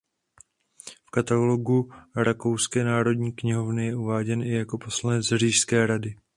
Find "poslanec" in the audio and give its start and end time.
4.77-5.25